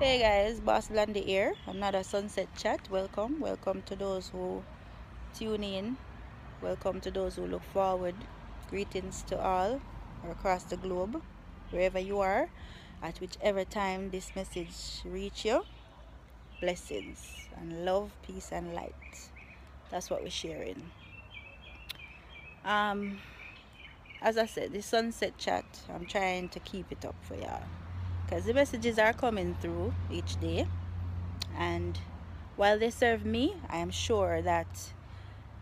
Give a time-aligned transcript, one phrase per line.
[0.00, 1.52] Hey guys, Boss Blondie here.
[1.66, 2.80] Another sunset chat.
[2.88, 3.38] Welcome.
[3.38, 4.64] Welcome to those who
[5.34, 5.98] tune in.
[6.62, 8.14] Welcome to those who look forward.
[8.70, 9.78] Greetings to all
[10.30, 11.20] across the globe,
[11.68, 12.48] wherever you are,
[13.02, 15.66] at whichever time this message reach you.
[16.62, 19.28] Blessings and love, peace and light.
[19.90, 20.82] That's what we're sharing.
[22.64, 23.18] Um,
[24.22, 27.64] as I said, the sunset chat, I'm trying to keep it up for y'all
[28.30, 30.64] because the messages are coming through each day.
[31.58, 31.98] And
[32.54, 34.68] while they serve me I am sure that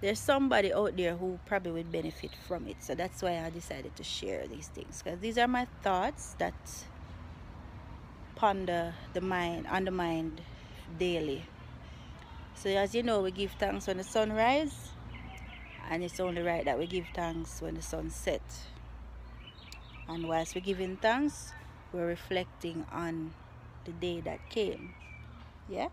[0.00, 2.76] there's somebody out there who probably would benefit from it.
[2.80, 6.54] So that's why I decided to share these things because these are my thoughts that
[8.36, 10.42] ponder the mind mind
[10.98, 11.46] daily.
[12.54, 14.90] So as you know we give thanks when the sun rises
[15.90, 18.64] and it's only right that we give thanks when the sun sets
[20.06, 21.52] and whilst we're giving thanks
[21.92, 23.32] we're reflecting on
[23.84, 24.94] the day that came.
[25.68, 25.88] Yeah?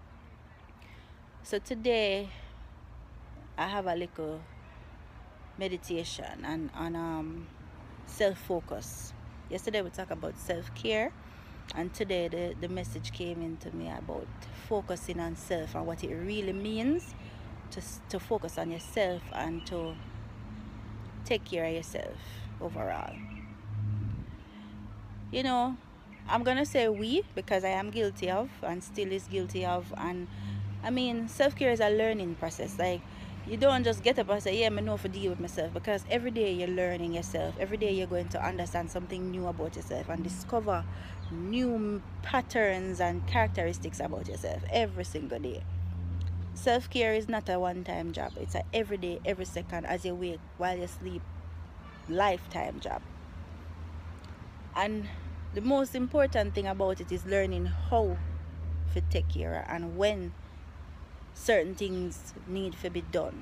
[1.44, 2.30] So today
[3.58, 4.42] I have a little
[5.58, 7.48] meditation and on um,
[8.08, 9.14] self-focus.
[9.50, 11.14] Yesterday we talked about self-care
[11.76, 14.28] and today the, the message came into me about
[14.68, 17.16] focusing on self and what it really means
[17.72, 19.96] to, to focus on yourself and to
[21.24, 22.18] take care of yourself
[22.62, 23.14] overall.
[25.32, 25.78] You know
[26.28, 30.28] I'm gonna say we because I am guilty of and still is guilty of and
[30.84, 32.78] I mean self-care is a learning process.
[32.80, 33.02] Like
[33.46, 36.04] you don't just get up and say yeah I know for deal with myself because
[36.10, 37.56] every day you're learning yourself.
[37.60, 40.86] Every day you're going to understand something new about yourself and discover
[41.30, 45.64] new patterns and characteristics about yourself every single day.
[46.56, 48.34] Self-care is not a one-time job.
[48.38, 51.22] It's a everyday every second as you wake while you sleep.
[52.08, 53.04] Lifetime job.
[54.76, 55.10] And
[55.56, 58.18] the most important thing about it is learning how
[58.94, 60.34] to take care and when
[61.34, 63.42] certain things need to be done.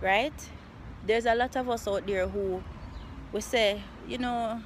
[0.00, 0.34] Right?
[1.06, 2.60] There's a lot of us out there who
[3.32, 4.60] we say you know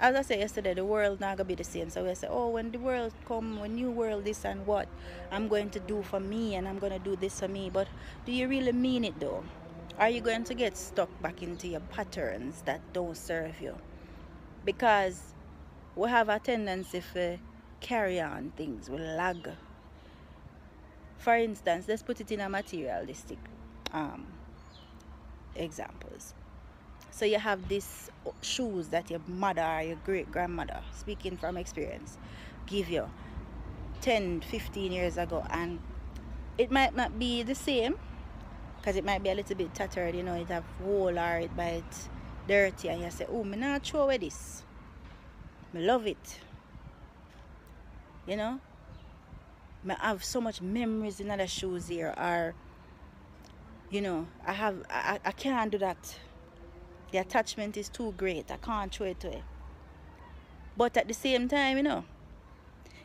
[0.00, 1.90] as I said yesterday the world not gonna be the same.
[1.90, 4.88] So we say oh when the world come when new world this and what
[5.30, 7.68] I'm going to do for me and I'm gonna do this for me.
[7.68, 7.88] But
[8.24, 9.44] do you really mean it though?
[9.98, 13.76] Are you going to get stuck back into your patterns that don't serve you
[14.64, 15.34] because
[15.96, 17.38] we have a tendency to
[17.80, 18.88] carry on things.
[18.88, 19.50] We lag.
[21.18, 23.38] For instance let's put it in a materialistic
[23.92, 24.26] um,
[25.54, 26.34] examples.
[27.10, 28.10] So you have these
[28.42, 32.18] shoes that your mother or your great grandmother speaking from experience
[32.66, 33.08] give you
[34.00, 35.78] 10 15 years ago and
[36.58, 37.94] it might not be the same
[38.76, 41.54] because it might be a little bit tattered you know it have hole or it
[41.56, 42.08] might
[42.46, 42.88] dirty.
[42.88, 44.62] And you say oh me not throw away this.
[45.72, 46.40] Me love it.
[48.26, 48.60] You know?
[49.82, 52.54] Me have so much memories in other shoes here or
[53.90, 56.18] you know I have I, I can't do that.
[57.12, 58.50] The attachment is too great.
[58.50, 59.42] I can't throw it away
[60.76, 62.04] but at the same time you know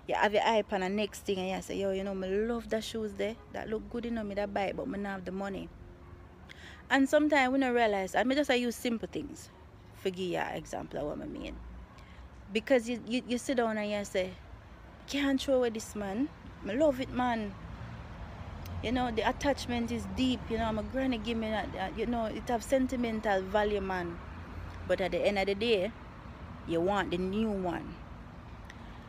[0.08, 2.28] you have your eye on the next thing and you say yo you know me
[2.28, 3.36] love the shoes there.
[3.54, 5.70] That look good you know me that buy it but me not have the money
[6.90, 9.50] and sometimes we don't realize, I mean, just I use simple things.
[9.96, 11.56] Forgive you example what I mean.
[12.52, 14.32] Because you, you, you sit down and you say,
[15.08, 16.30] can't throw away this man.
[16.68, 17.54] I love it man.
[18.84, 22.26] You know, the attachment is deep, you know, my granny give me that you know,
[22.26, 24.18] it have sentimental value man.
[24.88, 25.92] But at the end of the day,
[26.68, 27.96] you want the new one.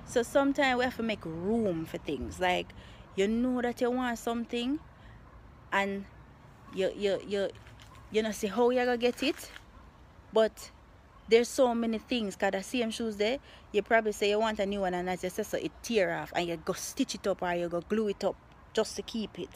[0.07, 2.41] So sometimes we have to make room for things.
[2.41, 2.67] Like
[3.15, 4.81] you know that you want something
[5.73, 6.05] and
[6.75, 7.51] you you you
[8.11, 9.51] you know see how you're gonna oh, get it.
[10.33, 10.71] But
[11.29, 13.39] there's so many things because the same shoes there
[13.73, 16.13] you probably say you want a new one and as you say so it tear
[16.13, 18.37] off and you go stitch it up or you go glue it up
[18.73, 19.49] just to keep it.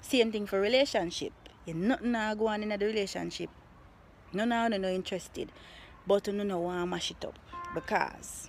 [0.00, 1.32] Same thing for relationship.
[1.66, 3.50] You nothing now go on in the relationship.
[4.32, 5.50] No no no no interested.
[6.06, 7.38] But you know want to mash it up?
[7.74, 8.48] Because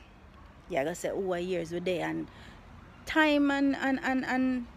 [0.69, 2.07] you're gonna say oh years with there.
[2.07, 2.27] And
[3.05, 4.67] time and and and, and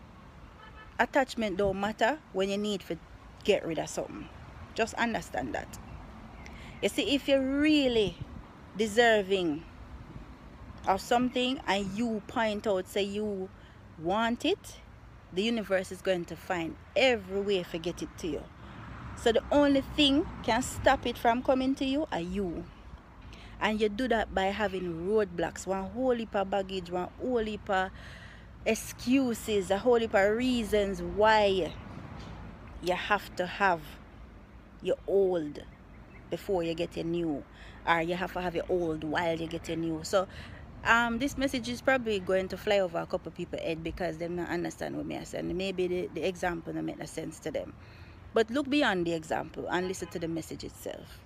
[0.98, 2.98] attachment don't matter when you need to
[3.44, 4.28] get rid of something.
[4.74, 5.78] Just understand that.
[6.82, 8.16] You see if you're really
[8.76, 9.64] deserving
[10.86, 13.48] of something and you point out say you
[13.98, 14.80] want it
[15.34, 18.42] the universe is going to find every way to get it to you.
[19.16, 22.64] So the only thing can stop it from coming to you are you.
[23.60, 27.68] And you do that by having roadblocks one whole heap of baggage one whole heap
[27.68, 27.90] of
[28.66, 31.72] excuses, a whole heap of reasons why
[32.84, 33.80] you have to have
[34.82, 35.60] your old
[36.30, 37.42] before you get a new
[37.86, 40.26] or you have to have your old while you get a new so
[40.84, 44.28] um, this message is probably going to fly over a couple people head because they
[44.28, 45.38] don't understand what me I say.
[45.38, 47.72] And maybe the, the example don't make no sense to them.
[48.34, 51.20] But look beyond the example and listen to the message itself.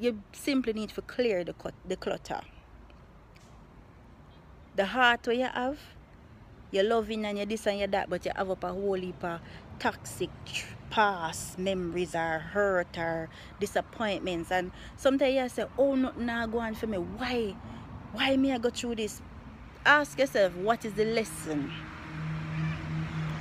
[0.00, 1.54] You simply need to clear the,
[1.86, 2.40] the clutter.
[4.74, 5.78] The heart where you have,
[6.76, 9.24] you're loving and you're this and you're that, but you have up a whole heap
[9.24, 9.40] of
[9.78, 10.30] toxic
[10.90, 13.28] past memories or hurt or
[13.58, 14.52] disappointments.
[14.52, 16.98] And sometimes you say, oh, nothing now go on for me.
[16.98, 17.56] Why?
[18.12, 19.20] Why me I go through this?
[19.84, 21.72] Ask yourself, what is the lesson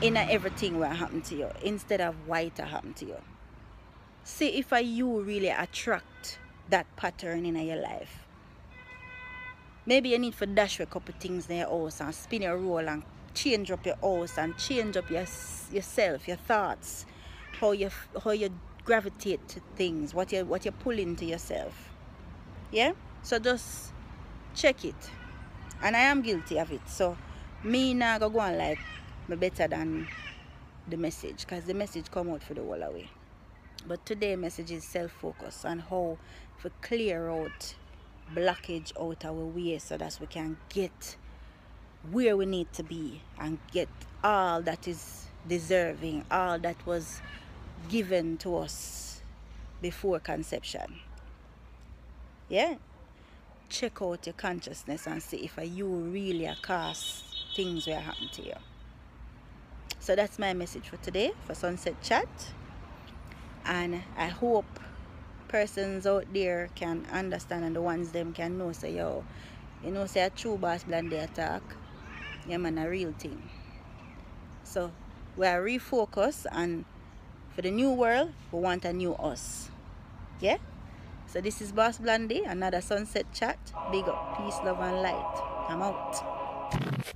[0.01, 3.17] in everything what happened to you instead of why it happened to you?
[4.23, 6.39] See if you really attract
[6.69, 8.25] that pattern in your life.
[9.85, 12.89] Maybe you need to dash a couple things in your house and spin your roll
[12.89, 13.03] and
[13.35, 15.25] change up your house and change up your
[15.71, 17.05] yourself, your thoughts,
[17.59, 17.89] how you
[18.23, 18.49] how you
[18.83, 21.91] gravitate to things, what you what you pull into yourself.
[22.71, 22.93] Yeah?
[23.21, 23.91] So just
[24.55, 24.95] check it.
[25.81, 26.87] And I am guilty of it.
[26.87, 27.17] So
[27.63, 28.79] me now go go on like
[29.27, 30.07] me better than
[30.87, 33.09] the message because the message come out for the whole away.
[33.87, 36.17] But today message is self-focus and how
[36.61, 37.75] to clear out
[38.33, 41.15] blockage out our way so that we can get
[42.11, 43.89] where we need to be and get
[44.23, 47.21] all that is deserving, all that was
[47.89, 49.21] given to us
[49.81, 50.99] before conception.
[52.49, 52.75] Yeah?
[53.69, 57.23] Check out your consciousness and see if you really are cause
[57.55, 58.53] things will happen to you.
[59.99, 62.27] So that's my message for today for Sunset Chat.
[63.65, 64.65] And I hope
[65.47, 69.23] persons out there can understand and the ones them can know say yo,
[69.83, 71.61] you know say a true boss they attack
[72.47, 73.41] yeah man a real thing.
[74.63, 74.91] So
[75.35, 76.85] we are refocus and
[77.55, 79.69] for the new world we want a new us.
[80.39, 80.57] Yeah?
[81.27, 83.57] So this is boss blondie another sunset chat.
[83.91, 84.37] Big up.
[84.37, 85.65] Peace love and light.
[85.69, 87.11] I'm out